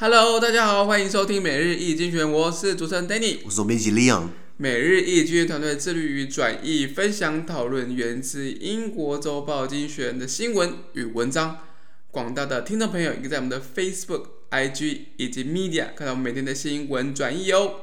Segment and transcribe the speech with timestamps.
[0.00, 4.28] Hello，大家好，欢迎收听每日一经济学，我是主持人 Danny，我是总编辑 Leon。
[4.56, 11.58] 每日一经济学人团队致力于转译、分享、讨论源自英国周报经济学人的新闻与文章。
[12.12, 17.80] 广大的听众朋友，可以在我们的 Facebook、IG 以及 Media 看到我们每天的新闻转译哦。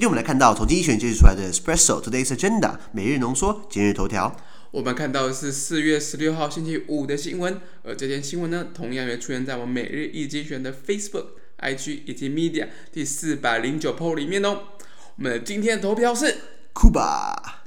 [0.00, 4.34] 今天我们来看到从经济学人揭示出来的 Espresso Today's Agenda 每日浓缩今日头条。
[4.70, 11.26] 我们看到的是四月十六号星期五的新闻，而这件新闻呢，同样也出现在我们每日一经选的 Facebook、
[11.58, 14.60] IG 以及 Media 第四百零九 po 里面哦。
[15.16, 16.34] 我们今天的投票是
[16.72, 17.60] 库 巴，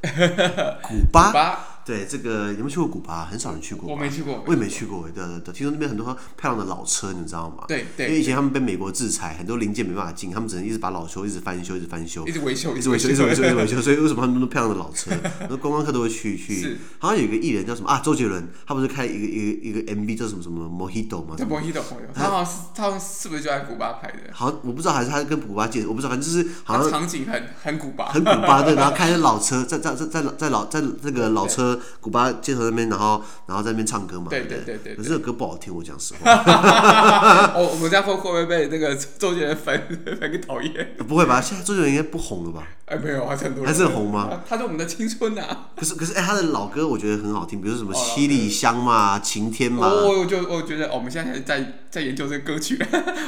[0.81, 1.72] 古巴。
[1.85, 3.25] 对，这个有没有去过古巴？
[3.25, 3.89] 很少人去过。
[3.89, 5.07] 我没去过，我也没去过。
[5.13, 6.05] 对对对，听说那边很多
[6.37, 7.65] 漂亮的老车，你知道吗？
[7.67, 8.07] 对对。
[8.07, 13.81] 因为以前他们被美国制裁，很多零件没办法进，他们只能一直把老车一直翻修，一直翻修，一直维修，一直维修，一直维修，一直维修。
[13.81, 16.77] 所以为什么他们那么漂亮的老车，很多观光客都会去去。
[16.99, 17.99] 好像有一个艺人叫什么啊？
[17.99, 21.35] 周杰伦，他不是开一个一个一个 MV 叫什么什么 Mojito 吗？
[21.37, 21.81] 叫 Mojito，
[22.13, 24.31] 他好像是他是不是就在古巴拍的？
[24.31, 28.75] 好像我不知道，还是他跟古巴借，我不知道，反正就是好像场景很很古巴，很古巴对。
[28.75, 34.27] 然后开着老车，在在在在在老在那个老车古巴街头那边，然后然后在那边唱歌嘛。
[34.29, 34.95] 对对对对。
[34.95, 36.31] 可是这歌不好听，我讲实话。
[37.55, 39.81] 哦，我们家会会不会被那个周杰伦粉
[40.19, 40.95] 粉给讨厌？
[41.07, 41.39] 不会吧？
[41.41, 42.67] 现在周杰伦应该不红了吧？
[42.85, 43.65] 哎，没有，还是很多。
[43.65, 44.43] 还是很红吗？
[44.47, 45.69] 他是我们的青春呐。
[45.75, 49.87] 可是可是哎，他的老歌我觉得很好听，比如什么七里香嘛、晴天嘛。
[49.87, 52.77] 我我就我觉得，我们现在在在研究这个歌曲。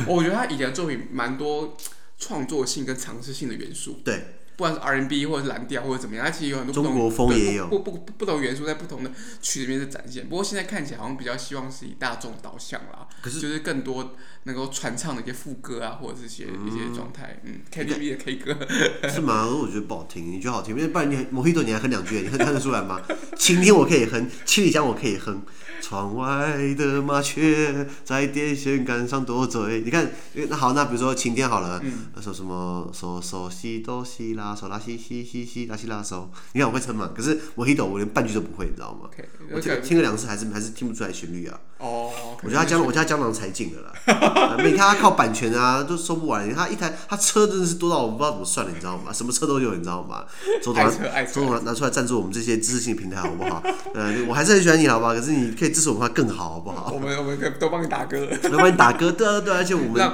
[0.07, 1.75] 我觉得他以前的作品蛮多
[2.19, 3.99] 创作性跟尝试性的元素。
[4.03, 4.35] 对。
[4.57, 9.11] 不管是 R&B 或者是蓝调或者怎么样，它其实有很多不同中国风也有不不不不同元素在不同的
[9.41, 10.27] 曲里面的展现。
[10.27, 18.57] 不过现在看起来好像比较希望是以大众导向啦，可是就是更多能够传唱的一些副歌啊，或者是一些、嗯、一些状态，嗯，KTV 的 K 歌
[19.09, 19.45] 是吗？
[19.47, 20.75] 我觉得不好听，你觉得好听？
[20.75, 23.01] 因为不然你 Mojito 你还哼两句，你哼看得出来吗？
[23.37, 25.41] 晴天我可以哼，七里香我可以哼。
[25.81, 29.81] 窗外的麻雀在电线杆上多嘴。
[29.81, 30.09] 你看，
[30.49, 36.25] 那好，那比如说晴天好了，嗯、说什么嗦嗦西哆西拉嗦拉西西西西拉西拉嗦。
[36.53, 37.11] 你看我会唱嘛？
[37.15, 39.25] 可是 Mojito 我连半句都不会，你知道吗 okay.
[39.53, 41.59] 我听听了两次还是还是听不出来旋律啊。
[41.77, 42.09] 哦。
[42.45, 44.55] 我觉得他江我觉得他江郎才尽了啦。
[44.57, 49.13] 每天他靠版权啊都收不完，他一台他车真的是多到我不知道怎么算了，你知道吗？
[49.13, 50.23] 什么车都有，你知道吗？
[50.63, 50.91] 总统
[51.31, 53.61] 总统拿出来赞助我们这些知识性平台好不好？
[53.93, 55.13] 嗯，我还是很喜欢你，好不好？
[55.13, 55.75] 可是你可以。
[55.75, 56.89] 支持我们更好，好不好？
[56.93, 60.11] 我们我们可以都帮你打歌，都帮你打歌，对啊对啊，而且我们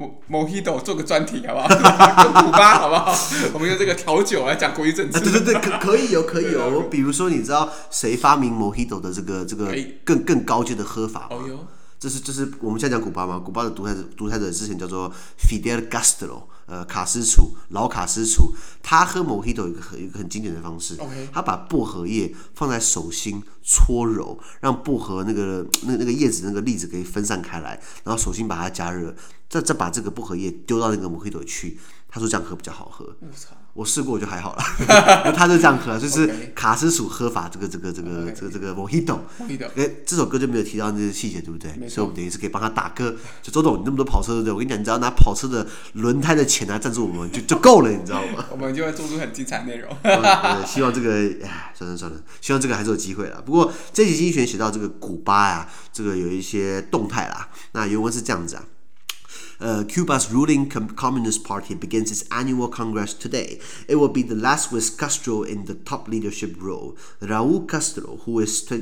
[0.00, 1.68] 让 Mojito 做个专题，好不好？
[2.24, 3.14] 跟古巴，好不好？
[3.52, 6.70] 我们用这个调酒来讲国际政治，对对对，可可以有可以有。
[6.70, 11.36] 我比如说，你知道谁发明 Mojito 的这个这个更更高阶的喝法吗？
[11.98, 13.38] 这是这是我们现在讲古巴吗？
[13.44, 20.96] 古巴的独裁者独裁者之前叫做 Fidel Castro，呃，卡斯楚，老卡斯楚，他喝 Mojito 有一个很一个很经典的方式.
[21.32, 27.70] 他把薄荷叶放在手心搓揉，让薄荷那个那那个叶子那个粒子可以分散开来，
[28.04, 29.12] 然后手心把它加热，
[29.48, 33.16] 再再把这个薄荷叶丢到那个 Mojito 去，他说这样喝比较好喝。
[33.69, 34.62] 我试过，我就还好了。
[35.36, 39.18] 他就这样喝，就是卡斯属喝法，这个这个这个这个这个 Mojito。
[39.76, 41.70] 哎，这首歌就没有提到那些细节，对不对？
[41.88, 43.14] 所以我们等于是可以帮他打歌。
[43.42, 44.52] 就周董，你那么多跑车，对不对？
[44.52, 48.44] 我跟你讲，你只要拿跑车的轮胎的钱来赞助我们，就就够了， 你知道吗？
[48.50, 49.90] 我们就会做出很精彩内容。
[50.66, 51.14] 希望这个，
[51.44, 53.40] 哎，算了算了，希望这个还是有机会了。
[53.40, 57.48] 不过这期经济学人写到这个古巴呀，这个有一些动态啦。
[57.72, 58.64] 那原文是这样子啊。
[59.60, 63.60] Uh, Cuba's ruling Com Communist Party begins its annual Congress today.
[63.88, 66.96] It will be the last with Castro in the top leadership role.
[67.20, 68.76] Raúl Castro, who is, uh,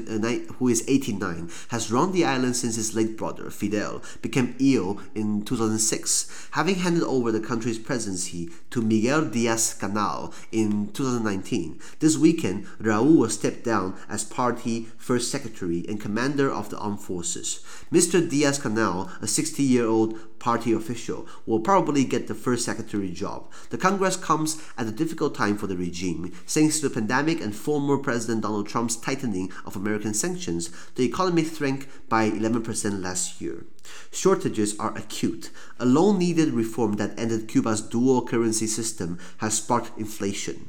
[0.58, 5.42] who is 89, has run the island since his late brother, Fidel, became ill in
[5.42, 11.80] 2006, having handed over the country's presidency to Miguel Diaz-Canel in 2019.
[11.98, 17.00] This weekend, Raúl will step down as party first secretary and commander of the armed
[17.00, 17.64] forces.
[17.92, 18.30] Mr.
[18.30, 23.50] Diaz-Canel, a 60-year-old party official, will probably get the first secretary job.
[23.70, 26.32] The Congress comes at a difficult time for the regime.
[26.46, 31.44] Thanks to the pandemic and former President Donald Trump's tightening of American sanctions, the economy
[31.44, 33.64] shrank by 11% last year.
[34.10, 35.50] Shortages are acute.
[35.78, 40.68] A long needed reform that ended Cuba's dual currency system has sparked inflation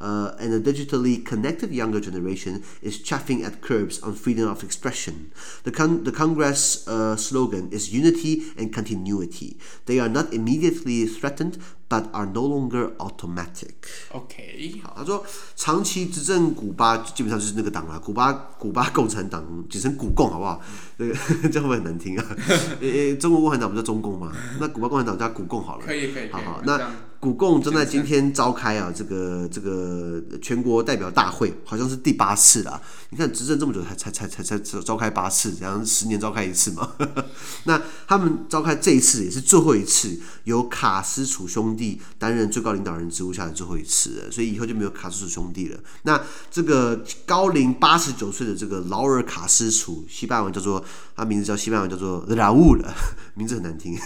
[0.00, 5.30] uh, and a digitally connected younger generation is chafing at curbs on freedom of expression.
[5.64, 9.58] The, con- the Congress uh, slogan is unity and continuity.
[9.86, 11.58] They are not immediately threatened
[11.90, 13.74] but are no longer automatic。
[14.12, 15.22] OK，好，他说
[15.56, 20.60] 长期执政古巴基本上就是那个党啦，古巴古巴共产党简称古共，好不好？
[20.98, 21.14] 那个
[21.50, 22.24] 这样会不会很难听啊？
[22.80, 24.32] 呃、欸，中国共产党不叫中共吗？
[24.60, 25.84] 那古巴共产党叫古共好了。
[25.84, 26.30] 可以可以。
[26.30, 32.80] 好好，那古共正在今天召开啊，这个这个全国代表大会，好像是第八次了。
[33.10, 36.92] 你看执政这么久才才才才才召开八次，这样十年召开一次嘛？
[37.64, 41.79] 那他们召开这一次也是最后一次，由卡斯楚兄弟
[42.18, 45.78] 担任最高领导人职务下的最后一次，所以以后就没有卡斯楚兄弟了。
[46.04, 46.18] 那
[46.50, 50.82] 这个高龄八十九岁的这个劳尔卡斯楚，西班牙文叫做
[51.14, 52.82] 他名字叫西班牙文叫做 Raúl，
[53.36, 53.98] 名字很难听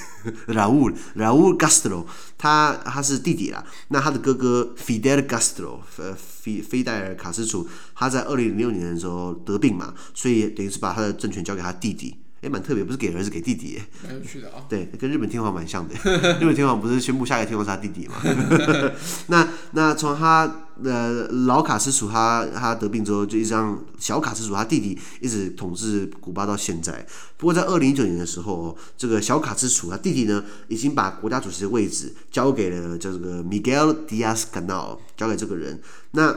[0.49, 2.05] ，Raúl Raúl Castro，
[2.37, 3.05] 他他。
[3.05, 14.65] 是弟弟啦，那他的哥哥 Fidel Castro，呃，菲菲戴尔卡斯楚，他在二零零六年的时候得病嘛，所以等于是把他的政权交给他弟弟，诶，蛮特别，不是给儿子，给弟弟，蛮有趣的啊、哦。
[14.71, 15.95] 对，跟日本天皇蛮像的，
[16.41, 18.15] 日本天皇不是宣布下一个天皇是他弟弟嘛？
[19.29, 20.61] 那那从他。
[20.83, 27.07] 呃，老卡斯楚他他得病之后，就一直让小卡斯楚他弟弟一直统治古巴到现在。
[27.37, 35.81] 不过在二零一九年的时候，这个小卡斯楚他弟弟呢，已经把国家主席的位置交给了这个 Miguel Diaz Canal，交给这个人。
[36.11, 36.35] 那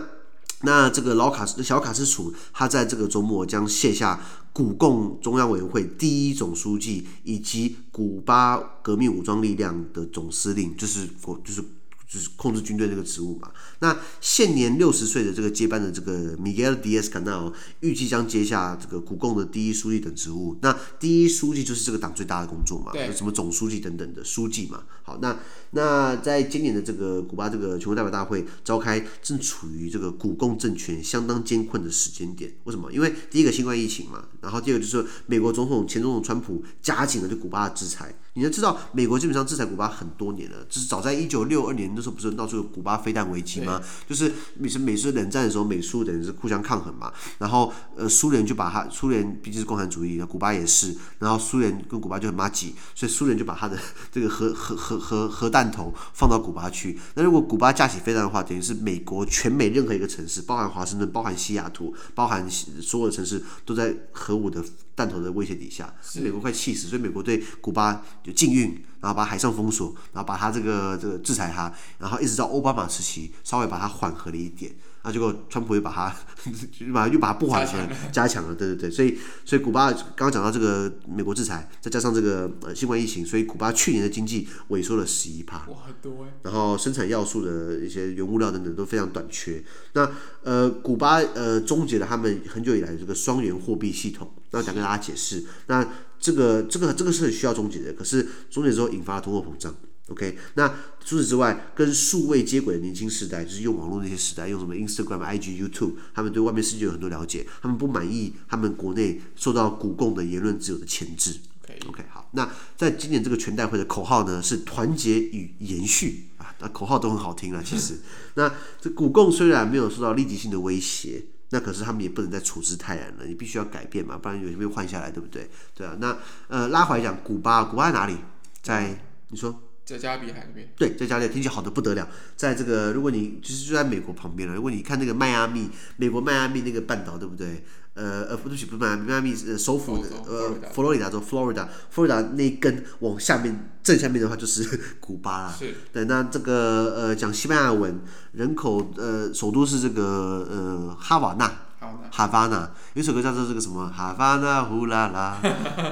[0.62, 4.20] 那这个老卡斯小卡斯楚，他在这个周末将卸下
[4.52, 11.64] 古共中央委员会第一总书记以及古巴革命武装力量的总司令，就是国就是。
[12.08, 13.52] 就是控制军队这个职务嘛。
[13.80, 20.58] 那现年六十岁的这个接班的这个 Miguel Diaz Canal 预计将接下这个古共的第一书记等职务。
[20.62, 24.84] 那第一书记就是这个党最大的工作嘛，什么总书记等等的书记嘛。
[25.04, 25.38] 好，那
[25.72, 32.54] 那在今年的这个古巴这个全国代表大会召开，正处于这个古共政权相当艰困的时间点。
[32.64, 32.92] 为什么？
[32.92, 38.18] 因为第一个新冠疫情嘛，然后第二个就是美国总统前总统川普加紧了对古巴的制裁。
[38.38, 43.82] 你要知道，美国基本上制裁古巴很多年了，就是早在一九六二年那时候，不是闹出了古巴飞弹危机吗？
[44.08, 47.12] 就是美是美苏冷战的时候，美苏等于是互相抗衡嘛。
[47.40, 53.76] 然后呃，苏联就把他苏联毕竟是共产主义，古巴也是，然后苏联跟古巴就很麻吉，所以苏联就把他的
[54.14, 57.00] 这个核核核核核弹头放到古巴去。
[57.16, 64.64] 那如果古巴架起飞弹的话，等于是美国全美任何一个城市，包含华盛顿、包含西雅图、包含所有的城市，都在核武的
[64.98, 66.88] 弹头的威胁底下，美国快气死。
[66.90, 68.04] 所以美国对古巴。
[68.24, 76.16] 就禁运，然后把海上封锁，然后把他这个这个制裁他，然后一直到奥巴马时期稍微把它缓和了一点，那结果川普又把它
[76.86, 77.78] 又把又把它不缓和
[78.12, 89.64] 加强了，对对对，所以所以古巴刚刚讲到这个美国制裁，再加上这个呃新冠疫情，所以古巴去年的经济萎缩了十一趴，哇，很多哎，然后生产要素的一些原物料等等都非常短缺，
[89.94, 90.12] 那
[90.44, 95.88] 呃古巴呃终结了他们很久以来的这个双元货币系统，那想跟大家解释那。
[96.20, 99.72] 这个这个这个是很需要终结的，可是终结之后引发了通货膨胀。
[100.10, 100.68] OK，那
[101.04, 111.38] 除此之外，跟数位接轨的年轻时代，就是用网络那些时代，用什么 Instagram、IG、YouTube，他们对外面世界有很多了解，他们不满意他们国内受到古共的言论自由的牵制。
[111.64, 118.00] OK，OK，、okay, 好，那在今年这个全代会的口号呢是团结与延续啊，那口号都很好听啊，其实。
[118.36, 121.26] 那这古共虽然没有受到立即性的威胁。
[121.50, 125.50] 那可是他们也不能再处之泰然了，你必须要改变嘛，不然有些没有换下来，对不对？
[125.74, 126.18] 对啊，那
[126.50, 128.18] 呃拉回来讲，古巴，古巴在哪里？
[128.62, 129.58] 在你说，
[129.88, 130.68] 在加勒比海那边。
[130.76, 132.08] 对，在加勒比海，天气好的不得了。
[132.36, 137.64] 在这个，如果你其实就在美国旁边了，如果你看那个迈阿密，美国迈阿密那个半岛，对不对？
[137.94, 145.56] 呃呃，不对不起，不是迈阿密，迈阿密是首府的，呃，佛罗里达州，Florida，佛罗里达那一根往下面正下面的话就是 古巴啦。
[145.58, 145.74] 是。
[145.94, 148.00] 对，那这个呃讲西班牙文，
[148.34, 151.67] 人口呃首都是这个呃哈瓦那。
[152.10, 153.88] 哈瓦那有首歌叫做这个什么？
[153.96, 155.40] 哈瓦那呼啦啦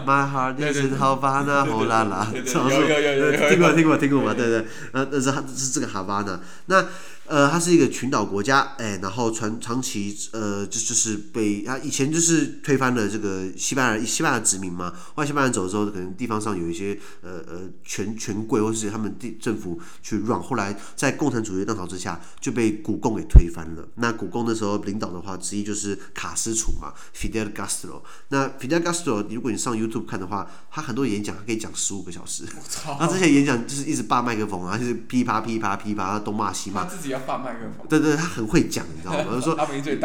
[0.06, 2.27] ，My heart is in Havana 呼啦啦。
[2.34, 4.34] 有有有有听过听过听过吗？
[4.34, 6.86] 对对，呃，那是哈是这个哈瓦那那。
[7.27, 23.84] 呃，它是一个群岛国家，哎，然后传长期呃，就就是被啊，以前就是推翻了这个西班牙西班牙殖民嘛，后来西班牙走的时候，可能地方上有一些呃呃权权贵或是他们地政府去让，后来在共产主义浪潮之下就被古共给推翻了。
[23.96, 25.75] 那古共那时候领导的话之一就是
[26.13, 28.01] 卡斯楚嘛，Fidel Castro。
[28.29, 32.44] 那 Fidel Castro，如果你上 YouTube 看的话，他很多演讲他可以讲十五个小时，
[33.00, 36.86] 他之前演讲就是一直霸麦克风啊，就是噼啪噼啪噼啪，东骂西骂。
[36.86, 39.36] 自己要霸麦克风，对对，他很会讲，你知道吗？
[39.39, 39.58] 就说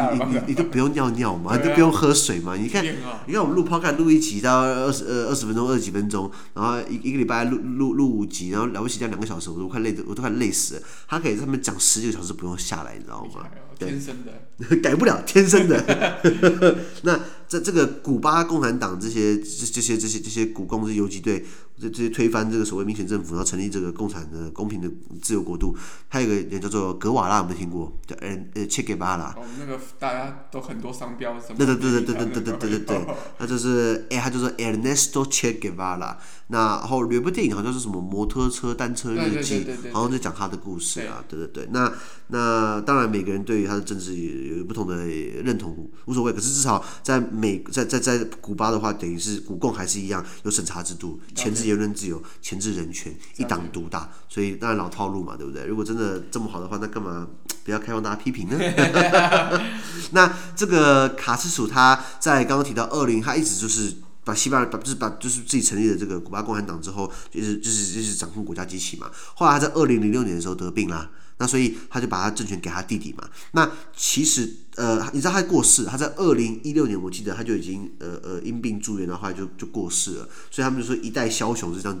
[0.09, 2.55] 你你你都不用尿尿嘛，你都不用喝水嘛。
[2.55, 2.83] 你看，
[3.27, 10.81] 你看我们录 podcast 录一集到二十呃二十分钟二十几分钟，然后一一个礼拜录录录五集，然后了不起讲两个小时，我都快累的，我都快累死了。
[11.07, 13.47] 他可以他们讲十几个小时不用下来，你知道吗？
[13.79, 16.77] 天生的， 改不了，天生的。
[17.03, 21.45] 那这这个古巴共产党这些这这些这些这些古共这游击队。
[21.81, 24.87] 这这些推翻这个所谓民选政府，然后成立这个共产的公平的
[25.21, 25.75] 自由国度，
[26.07, 27.91] 还有一个人叫做格瓦拉，有没有听过？
[28.05, 29.33] 叫呃呃切格瓦拉。
[29.35, 31.55] 哦，那个大家都很多商标什么。
[31.57, 33.07] 对对对对对对对对对对对，
[33.39, 36.17] 那就是哎，他就是 Ernesto Che Guevara。
[36.47, 41.23] 那然后有部电影好像是什么摩托车单车日记，好像在讲他的故事啊。
[41.27, 41.91] 对对对，那
[42.27, 46.31] 那当然每个人对于他的政治也有不同的认同，无所谓。
[46.33, 51.70] 可是至少在美在在在古巴的话，等于是古共还是一样有审查制度，前置。
[51.71, 55.65] 言论自由，钳制人权，一党独大，所以当然老套路嘛，对不对？
[55.65, 57.27] 如果真的这么好的话，那干嘛
[57.63, 58.57] 不要开放大家批评呢？
[60.11, 69.09] 那这个卡斯楚他在刚刚提到二零，他一直就是把西班牙把就是把就是自己成立的这个古巴共产党之后，就是就是就是掌控国家机器嘛。
[69.35, 71.09] 后来他在二零零六年的时候得病啦。
[71.41, 73.27] 那所以他就把他政权给他弟弟嘛。
[73.53, 73.67] 那
[73.97, 80.29] 其实呃，你知道他过世，他在二零一六年，我记得他就已经呃呃因病住院，然后后来就就过世了。
[80.51, 81.99] 所以他们就说一代枭雄是这样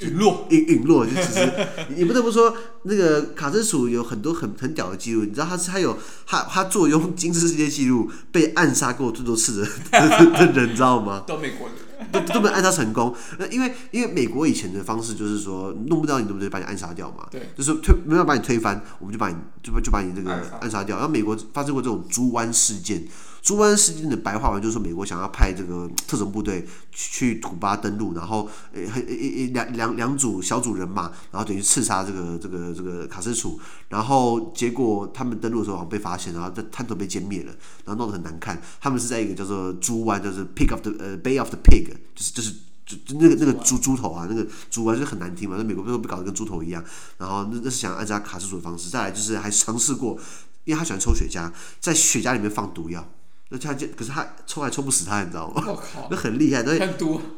[0.00, 1.06] 陨落，陨陨落。
[1.06, 1.52] 就其实
[1.96, 5.24] 你不得不说，那个卡斯楚有很多很很屌的记录。
[5.24, 5.96] 你知道他是他有
[6.26, 9.68] 他他坐拥金氏世界纪录被暗杀过最多次的
[10.36, 11.22] 的人，你知道吗？
[11.24, 11.68] 到美国
[12.10, 16.48] 都都没有暗杀成功， 那因为因为美国以前的方式就是说弄不到你，对不对？
[16.48, 17.26] 把你暗杀掉嘛。
[17.30, 17.48] 对。
[17.56, 20.96] 就是推没有把你推翻，我们就把你就把就把你这个暗杀掉。
[20.96, 23.04] 然后美国发生过这种猪湾事件，
[23.42, 33.58] 猪湾事件的白话文就是说美国想要派这个特种部队去土巴登陆，然后呃呃呃两两两组小组人马，然后等于刺杀这个这个这个卡斯楚，
[33.88, 37.52] 然后结果他们登陆的时候好像被发现，然后在滩头被歼灭了，
[37.84, 38.62] 然后弄得很难看。
[38.80, 41.92] 他们是在一个叫做猪湾，就是 Pig of the 呃 Bay of the Pig。
[42.14, 42.54] 就是就是
[42.86, 45.56] 就那个那个猪猪头啊，那个猪啊就很难听嘛。
[45.58, 46.84] 那美国不是被搞得跟猪头一样，
[47.18, 48.88] 然后那那是想按照卡斯楚的方式。
[48.88, 50.16] 再来就是还尝试过，
[50.64, 53.08] 因为他喜欢抽雪茄，在雪茄里面放毒药，
[53.52, 55.62] 那他就可是他抽还抽不死他，你知道吗？
[56.10, 56.78] 那很厉害，所以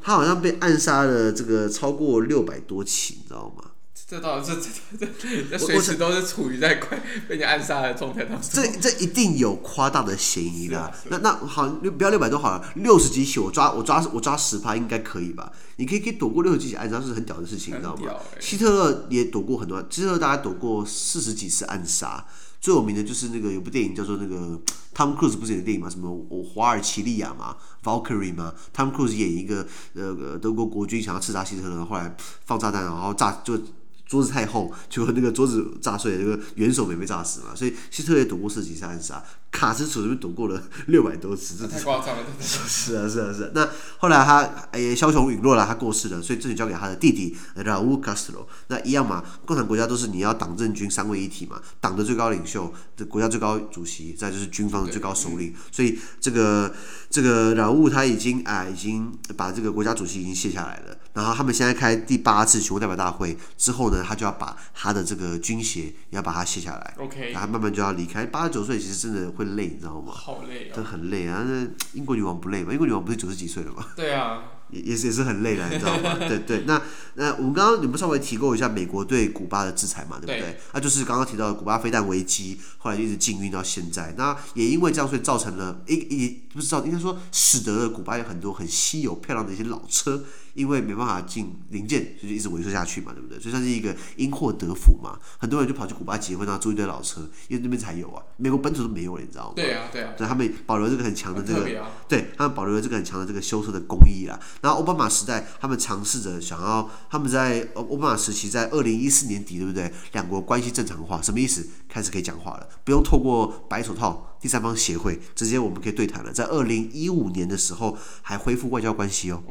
[0.00, 3.72] 他好像被暗杀了这个超过六百多起，你知道吗？
[4.06, 4.68] 这倒这这
[4.98, 8.50] 这这随时都是处于在快被你暗杀的状态当中。
[8.52, 10.92] 这这一定有夸大的嫌疑的。
[11.08, 15.50] 那那好，不要六百多好了，六十几起我抓我抓我抓十趴应该可以吧？
[15.76, 18.12] 你可以可以躲过六十几起暗杀是很屌的事情，你知道吗？
[18.38, 22.24] 希特勒也躲过很多，希特勒大概躲过四十几次暗杀。
[22.60, 24.58] 最有名的就是那个有部电影叫做那个
[24.94, 25.90] 汤姆克鲁斯不是演的电影吗？
[25.90, 33.60] 什么我华尔奇利亚嘛，Valkyrie 嘛，汤姆克鲁斯演一个呃德国国军想要刺杀希特勒，后来放炸弹然后炸就。
[34.06, 39.24] 桌子太厚，结果那个桌子炸碎那，个元首没被炸死嘛，所以希特勒躲过四几次暗杀，
[39.54, 43.50] 卡斯楚这边躲过了 六百多次，这太夸张了， 是啊是啊是啊。
[43.54, 44.42] 那后来他
[44.72, 48.46] 诶枭雄陨落了，他过世了，所以政权交给他的弟弟 Raúl Castro。
[48.66, 55.54] 那一样嘛，共产国家都是你要党政军三位一体嘛，党的最高领袖，这国家最高主席，再就是军方的最高首领。
[55.70, 56.74] 所以这个
[57.08, 60.96] 这个 Raúl 他已经啊已经把这个国家主席已经卸下来了。
[61.12, 68.26] 然后他们现在开第八次全国代表大会之后呢，他就要把他的这个军衔要把它卸下来，OK，然后慢慢就要离开。
[68.26, 70.12] 八十九岁其实真的会累，你知道吗？
[70.12, 71.44] 好累啊、哦，真很累啊！
[71.46, 72.72] 那英国女王不累吗？
[72.72, 73.86] 英国女王不是九十几岁了吗？
[73.94, 74.44] 对啊。
[74.70, 76.16] 也也是也是很累的，你知道吗？
[76.26, 76.80] 对对，那
[77.14, 80.40] 那我们刚刚你们稍微提过一下美国对古巴的制裁嘛，对不对？
[80.40, 84.14] 对那就是刚刚提到的古巴飞弹危机，后来就一直禁运到现在。
[84.16, 90.24] 那也因为这样，所以造成了一也不知道应该说使得了古巴有很多很稀有漂亮的一些老车，
[90.54, 93.38] 因为没办法进零件，所以就一直维修下去嘛，对不对？
[93.38, 95.18] 所以算是一个因祸得福嘛。
[95.38, 99.52] 很多人就跑去古巴结婚，然后租一堆老车，因为那边才有啊，美国本土都没有了，你知道吗？
[99.56, 100.14] 对啊，对啊。
[100.16, 104.38] 所以他们保留这个很强的这个，啊、对他们保留了这个很强的这个修车的工艺啦。
[104.62, 105.44] 然后奥巴马时代。
[105.60, 109.90] 他们尝试着想要，他们在奥巴马时期，在二零一四年底，对不对？
[110.12, 111.66] 两国关系正常化，什么意思？
[111.88, 116.30] 开始可以讲话了，不用透过白手套第三方协会，直接我们可以对谈了。
[116.30, 119.42] 在二零一五年的时候，还恢复外交关系哦，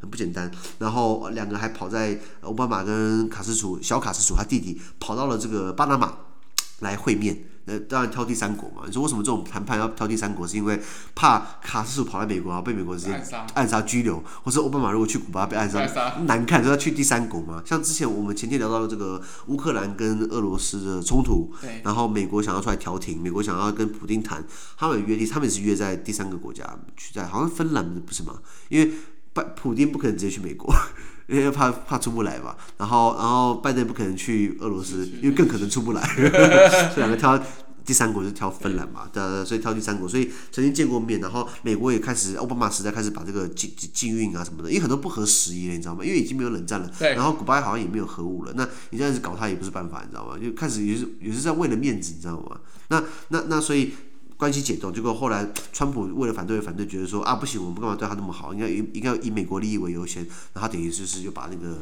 [0.00, 0.50] 很不简单。
[0.80, 6.12] 然后两个还跑在奥巴马跟卡斯楚，小卡斯楚他弟弟跑到了这个巴拿马
[6.80, 7.44] 来会面。
[7.70, 8.82] 呃，当然挑第三国嘛。
[8.84, 10.44] 你说为什么这种谈判要挑第三国？
[10.44, 10.80] 是因为
[11.14, 13.22] 怕卡斯楚跑来美国啊，被美国直接
[13.54, 15.78] 暗杀拘留，或者奥巴马如果去古巴被暗杀，
[16.26, 17.62] 难看，所以要去第三国嘛。
[17.64, 21.52] 像之前我们前天聊到的这个乌克兰跟俄罗斯的冲突，
[21.84, 24.44] 然后美国想要出来调停，美国想要跟普丁谈，
[24.76, 26.64] 他们约定，他们也是约在第三个国家
[26.96, 28.40] 去在，好像芬兰不是吗？
[28.68, 28.90] 因为
[29.32, 30.74] 拜普丁不可能直接去美国。
[31.30, 36.02] 因为怕怕出不来嘛，然后然后拜登不可能去俄罗斯，因为更可能出不来，
[36.92, 37.40] 所以两个挑
[37.84, 46.04] 第三国就挑芬兰嘛，对，所以挑第三国，所以曾经见过面，然后美国也开始奥巴马时代开始把这个禁禁运啊什么的，因为很多不合时宜了，你知道吗？
[46.04, 50.36] 因为已经没有冷战了，然后古巴好像也没有核武了，那你这样子搞他也不是办法，你知道吗？
[50.36, 52.60] 就开始也是也是在为了面子，你知道吗？
[52.88, 53.92] 那那那所以。
[54.40, 58.54] 关系解冻，结果后来川普为了反对反对，觉得说啊不行，我们干嘛对他那么好？
[58.54, 61.80] 应该应应该以美国利益为优先，然后他等于就是又把那个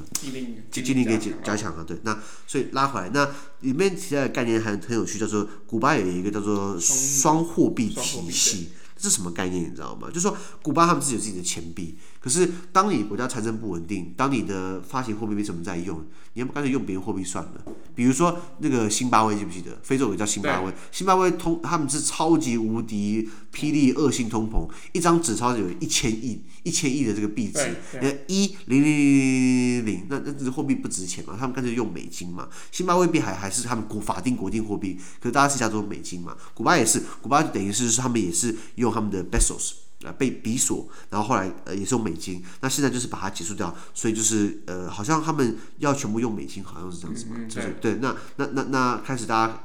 [0.72, 1.84] 禁令给加强了。
[1.84, 8.70] 对，那所以拉回来，那里面提到的概念还很有趣，叫做古巴有一个叫做双货币体系。
[9.00, 9.70] 这是什么概念？
[9.70, 10.08] 你知道吗？
[10.08, 11.96] 就是说，古巴他们自己有自己的钱币，
[12.28, 17.64] 可是当你国家财政不稳定，当你的发行货币没什么在用，你要不干脆用别人货币算了。
[17.94, 19.78] 比如说那个辛巴威，记不记得？
[19.82, 31.36] 非洲有个叫辛巴威，辛巴威通他们是超级无敌霹雳恶性通膨，一张纸钞有一千亿一千亿的这个币值，那一零零零零零零，那那这货币不值钱嘛？
[31.38, 32.48] 他们干脆用美金嘛。
[32.72, 36.36] 辛巴威币还还是他们国法定国定货币，可是大家是叫做美金嘛。
[36.54, 38.88] 古巴也是，古巴就等于是他们也是用。
[38.88, 39.72] 用他们的 pesos
[40.04, 49.64] 啊，被比索，然后后来呃也是用美金，那现在就是把它结束掉，所以就是呃好像他们要全部用美金，好像是这样子嘛，嗯嗯就是对，那那那那开始大家。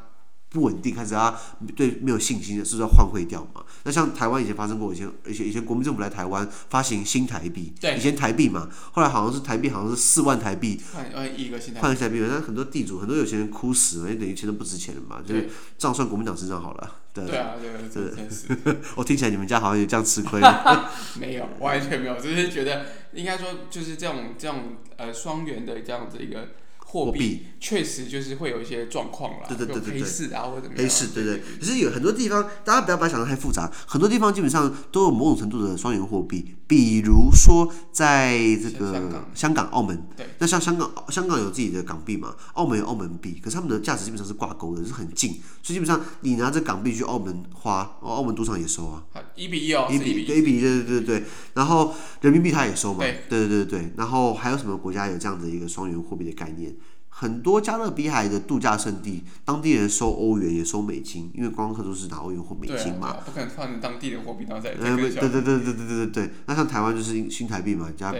[0.54, 1.36] 不稳定，开始啊，
[1.76, 3.64] 对没有信心的，是不是要换汇掉嘛？
[3.86, 17.00] 那像台湾以前发生过，以前以前以前国民政府来台湾发行新台币，以前台币嘛，后来好像是台币好像是四万台币换换一个新台币，换台币，那很多地主很多有钱人哭死了，因为等于钱都不值钱了嘛，就是账算国民党身上好了。
[17.14, 18.48] 对，对啊，对对是，
[18.96, 20.40] 我听起来你们家好像也这样吃亏。
[21.20, 26.50] 没有，完全没有，只是觉得应该说就是这种这种呃双元的这样子一个。
[26.94, 45.32] 货币确实就是会有一些状况啦，对对对对对，黑市啊或者怎么样，黑市对对，可是有很多地方，大家不要把它想的太复杂，很多地方基本上都有某种程度的双元货币，比如说在这个香港、澳门，对，那像香港、香港有自己的港币嘛，澳门有澳门币，可是他们的价值基本上是挂钩的，是很近，
[45.64, 49.04] 所以基本上你拿着港币去澳门花，澳门赌场也收啊，
[49.36, 51.24] 一比一哦，一比一比一，对对对对，
[51.56, 56.76] 然后人民币它也收嘛，对对对对，然后还有什么国家有这样的一个双元货币的概念？
[57.16, 63.16] 很多加勒比海的度假胜地，当地人收欧元也收美金，因为观光客都是拿欧元或美金嘛。
[63.24, 64.74] 不可能换成当地的货币，然后再。
[64.74, 68.14] 对对对对对对对对，那像台湾就是新台币嘛，加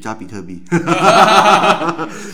[0.00, 0.60] 加比特币。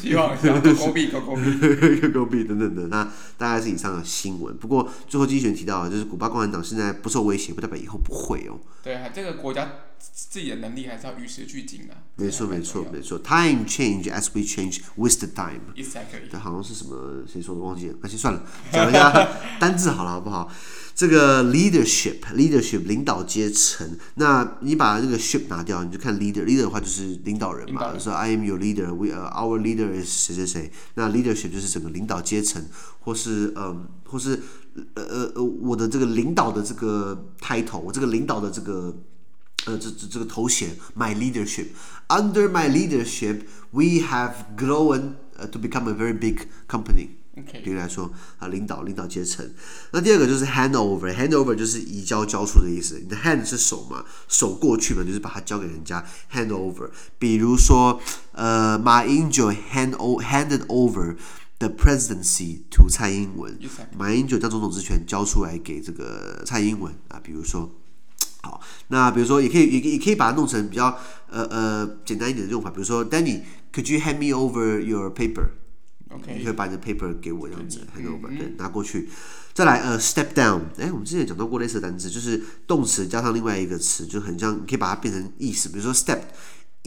[0.00, 3.04] 希望一下，狗狗币，狗狗币，狗狗币等等的，那
[3.36, 4.56] 大概是以上的新闻。
[4.56, 8.58] 不过最后经济学人提到啊，就是古巴共产党现在不受威胁，不代表以后不会哦。
[8.82, 9.70] 对啊，这个国家。
[10.00, 11.94] 自己的能力还是要与时俱进的。
[12.16, 13.18] 没错，没错，没错。
[13.18, 15.60] Time change as we change with the time。
[15.76, 16.28] Exactly。
[16.30, 17.60] 这好像是什么谁说的？
[17.60, 17.94] 忘记了。
[18.02, 20.50] 那先算了，讲一下单字好了，好不好？
[20.94, 23.96] 这个 leadership，leadership，领导阶层。
[24.14, 26.44] 那你把这个 ship 拿掉，你就看 leader。
[26.44, 30.72] leader 的话就是领导人嘛，说 I am your leader，we our leader is 谁谁谁。
[30.94, 32.64] 那 leadership 就是整个领导阶层，
[33.00, 34.40] 或是嗯，或是
[34.94, 38.94] 呃呃呃，我的这个领导的这个 title，我这个领导的这个。
[39.67, 45.13] 呃，这这这个头衔，my leadership。Under my leadership, we have grown
[45.51, 47.63] to become a very big company。Okay.
[47.63, 49.49] 比如来说啊，领导领导阶层。
[49.91, 52.99] 那第二个就是 hand over，hand over 就是移交交出的意思。
[52.99, 56.91] 你的 hand 是手嘛，手过去嘛，就是把它交给人家，hand over。
[57.17, 57.99] 比如说，
[58.33, 61.15] 呃，马英九 hand o handed over
[61.57, 63.57] the presidency to 蔡英文。
[63.57, 63.97] Exactly.
[63.97, 67.71] 马英九将总统之权交出来给这个蔡英文啊，比如说。
[68.42, 70.96] 好，那比如说也可以，也也可以把它弄成比较
[71.28, 79.08] 呃呃简单一点的用法，比如说，Danny，could you hand me over your paper？OK，你可以把你的 paper 给我这样子，hand over，对，拿过去。
[79.52, 86.20] 再来呃，step down，哎，我们之前讲到过类似的单词，就是动词加上另外一个词，就很像，你可以把它变成意思，比如说 step。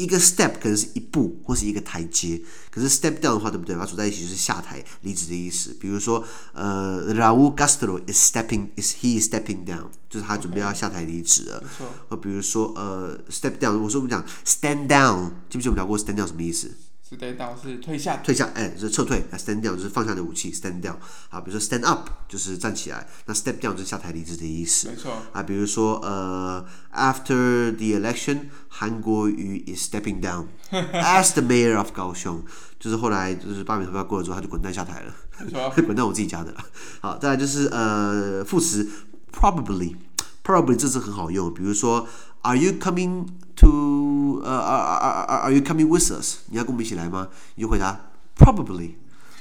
[0.01, 3.75] 一个 step 可能是一步或是一个台阶，可是 step down 的话，对不对？
[3.75, 5.75] 把它组在一起就是下台离职的意思。
[5.79, 11.61] 比如说，呃，Raul Castro is stepping，is he is stepping down，就是他准备要下台离职了。
[11.61, 11.87] 没错。
[12.09, 16.71] 或比如说，呃，step down，我说我们讲 stand down，记不记得我们聊过 stand down 什么意思
[17.17, 19.23] ？stand down 是退下，退下，哎，就是撤退。
[19.37, 20.95] stand down 就是放下的武器，stand down。
[21.29, 24.89] 啊，比如说 stand up 就是站起来，那 step down 就是下台离职的意思。
[24.89, 25.13] 没错。
[25.33, 32.43] 啊，比如说呃，after the election，韩国瑜 is stepping down as the mayor of 高雄，
[32.79, 35.13] 就是后来就是罢免投票过了之后，他就滚蛋下台了。
[35.43, 35.69] 没错。
[35.85, 36.63] 滚蛋我自己家的了。
[37.01, 38.89] 好，再来就是呃，副词
[39.33, 42.07] probably，probably 这次很好用，比如说
[42.43, 43.67] Are you coming to
[44.43, 46.39] 呃，are are are are you coming with us？
[46.47, 47.29] 你要跟我们一起来吗？
[47.55, 48.95] 你就回答 probably。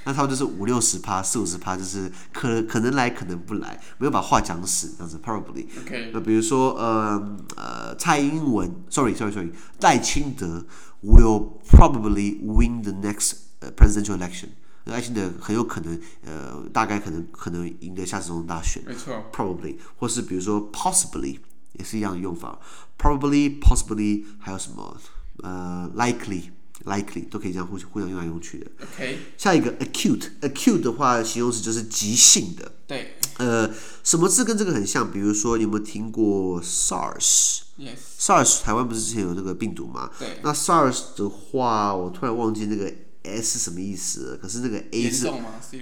[0.04, 5.66] 那他们就是五六十趴，四五十趴，就是可可能来，可能不来，没有把话讲死，这样子 probably。
[5.82, 6.10] OK。
[6.14, 10.64] 那比如说，呃呃，蔡英文，sorry sorry sorry，赖清德
[11.04, 13.32] will probably win the next
[13.76, 14.48] presidential election。
[14.84, 18.82] 赖清德很有可能，呃，大概可能可能赢得下次总统大选。
[18.86, 19.22] 没错。
[19.30, 21.40] Probably，或是比如说 possibly。
[21.72, 22.58] 也是一样的用法
[22.98, 24.96] ，probably、possibly，还有什么？
[25.42, 28.70] 呃，likely，likely 都可以这样互相互相用来用去的。
[28.82, 32.72] OK，下一个 acute，acute 的话形容词就是急性的。
[32.86, 33.14] 对。
[33.38, 33.70] 呃，
[34.04, 35.10] 什么字跟这个很像？
[35.10, 40.10] 比如说，你有没有听过 SARS？Yes，SARS 台湾不是之前有那个病毒吗？
[40.18, 40.40] 对。
[40.42, 44.38] 那 SARS 的话，我突然忘记那个 S 是什么意思。
[44.42, 45.26] 可是那个 A 是，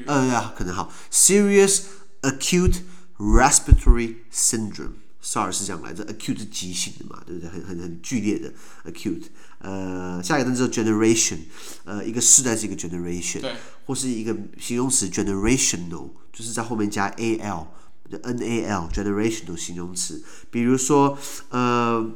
[0.07, 1.81] 呃呀，可能好，Serious
[2.23, 2.83] Acute
[3.19, 4.93] Respiratory Syndrome。
[5.23, 7.51] SARS 是这样来的，acute 是急性的嘛，对不对？
[7.51, 8.53] 很很很剧烈的
[8.85, 9.25] acute。
[9.59, 11.39] 呃，下一个单词叫 generation，
[11.85, 13.43] 呃，一个世代是一个 generation，
[13.85, 20.23] 或是一个形容词 generational，就是在后面加 al，n a l，generational 形容词。
[20.51, 22.13] 比如说，呃，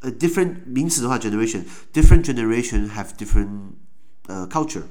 [0.00, 3.70] 呃，different 名词的话，generation，different generation have different
[4.26, 4.82] 呃 culture，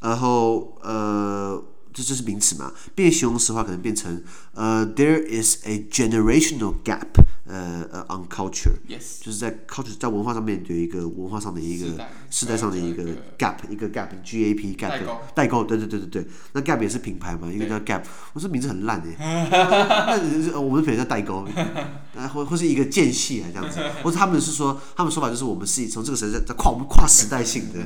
[0.00, 1.64] 然后呃。
[1.92, 2.72] 这这是名词嘛？
[2.94, 4.22] 变形容词的话，可能变成
[4.54, 7.06] 呃、，there is a generational gap，
[7.48, 9.20] 呃呃，on culture，Yes.
[9.20, 13.02] 就是在 culture 在文化上面有一个文化上的一个世代上的一个
[13.38, 15.00] gap，一个 gap，G A P gap，
[15.34, 16.26] 代沟，对对对对对。
[16.52, 18.02] 那 gap 也是品牌嘛，一个叫 gap，
[18.34, 19.48] 我说名字很烂哎。
[20.52, 21.46] 那我们的品牌叫代沟，
[22.34, 27.78] 或或是一个间隙啊这样子，或者他们是说，他们说法就是我们是从这个时代在跨我们跨时代性的，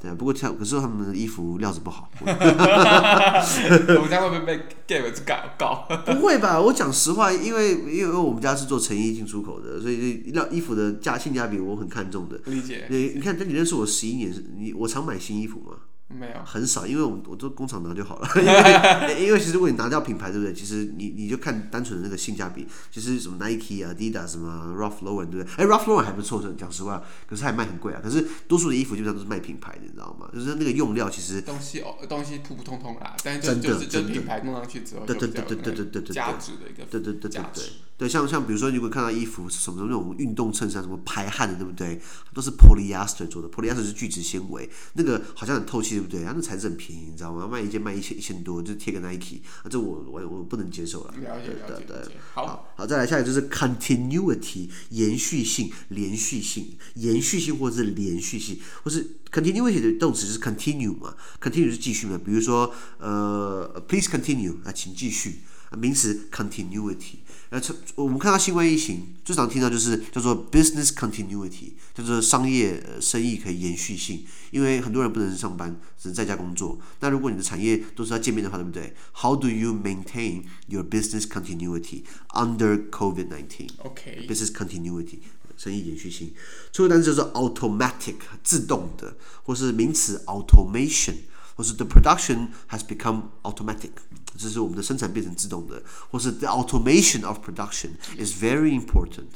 [0.00, 0.12] 对。
[0.14, 2.08] 不过跳可是他们的衣服料子不好。
[2.20, 5.88] 我们家会不会被 Gap 搞搞？
[6.06, 12.40] 不会吧，我讲实话，因为因为我们家是做成衣进出口的，所以料衣服的价性价比我很看重的。
[12.46, 12.86] 理解。
[12.90, 15.76] 你你看，你认识我十一年，你我常买新衣服吗？
[16.10, 18.28] 没有，很少，因为我我都工厂拿就好了。
[18.40, 20.54] 因为因为其实如果你拿掉品牌，对不对？
[20.54, 25.54] 其实你你就看单纯的那个性价比，其实什么 Nike 啊、Adidas 什么 Ralph Lauren，对不对？
[25.56, 28.00] 哎，Ralph Lauren 还不错，讲实话，可是还卖很贵啊。
[28.02, 30.28] 可是多数的衣服基本上都是卖品牌的，你知道吗？
[30.32, 37.64] 就是那个用料其实东西哦，东西普普通通啦，但是就就是就品牌弄上去之后，对对对对对对对对，价值的一个对对对对对
[37.98, 42.00] 对，像像比如说，如果看到衣服什么那种运动衬衫，什么排汗的，对不对？
[42.32, 46.24] 都是 polyester 做的，polyester 是聚酯纤维，那个好像很透气，对不对？
[46.24, 47.48] 他那材质很便宜，你知道吗？
[47.48, 51.14] 卖一件卖一千一千多，就贴个 Nike，啊，这我我我不能接受了。
[51.20, 51.84] 了解了解。
[51.86, 62.20] 对对，好，好，再来下一个就是 continuity，延续性、连续性、延续性或者是连续性，或是 continuity 的动词就是 continue 嘛，continue 是继续嘛。
[62.24, 65.40] 比如说，呃，please continue 啊，请继续。
[65.76, 67.16] 名词 continuity，
[67.50, 67.60] 呃，
[67.94, 76.78] 我们看到新冠疫情最常听到就是叫做 business continuity，叫做商业呃生意可以延续性，因为很多人不能上班，只能在家工作。
[77.00, 85.18] 那如果你的产业都是要见面的话，对不对？How do you maintain your business continuity under COVID-19？OK，business continuity，
[85.56, 86.32] 生意延续性。
[86.72, 91.16] 最后单词叫做 automatic，自动的，或是名词 automation。
[91.58, 93.90] 或是 the production has become automatic，
[94.36, 99.26] 就是我们的生产变成自动的，或是 the automation of production is very important。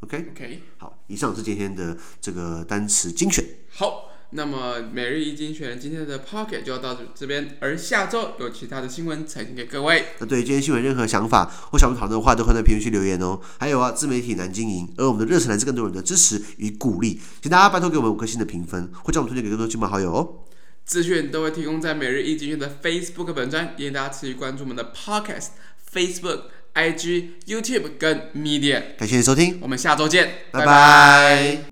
[0.00, 3.42] OK，OK，好，以上是今天的这个单词精选。
[3.70, 10.08] 好，那么每日一精选今天的 Pocket 就要到这边，而下周有其他的新闻呈现给各位。
[10.18, 13.40] 那对今天新闻任何想法或想讨论的话，都可以在评论区留言哦。
[13.58, 20.44] 还有啊，自媒体难经营，而我们的热忱来自更多人的支持与鼓励，请大家拜托给我们五颗星的评分，或将我们推荐给更多亲朋好友哦。
[20.92, 25.48] 资讯都会提供在每日一精选的 Facebook 本专，也请大家持续关注我们的 Podcast、
[25.90, 26.42] Facebook、
[26.74, 28.82] IG、YouTube 跟 Media。
[28.98, 30.66] 感谢收听，我们下周见，拜拜。
[30.66, 31.71] 拜拜。